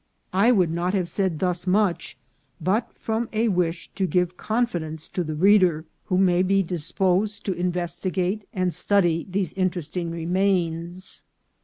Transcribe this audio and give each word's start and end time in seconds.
I 0.33 0.51
would 0.51 0.71
not 0.71 0.95
have 0.95 1.07
said 1.07 1.37
thus 1.37 1.67
much 1.67 2.17
but 2.59 2.91
from 2.97 3.29
a 3.33 3.49
wish 3.49 3.91
to 3.93 4.07
give 4.07 4.35
confi 4.35 4.81
ence 4.83 5.07
to 5.09 5.23
the 5.23 5.35
reader 5.35 5.85
who 6.05 6.17
may 6.17 6.41
be 6.41 6.63
disposed 6.63 7.45
to 7.45 7.53
investigate 7.53 8.39
300 8.39 8.39
INCIDENTS 8.39 8.45
OF 8.47 8.51
TRAVEL. 8.51 8.61
and 8.63 8.73
study 9.21 9.27
these 9.29 9.53
interesting 9.53 10.09
remains. 10.09 11.23